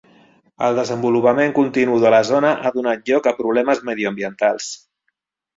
[0.67, 4.73] El desenvolupament continu de la zona ha donat lloc a problemes mediambientals.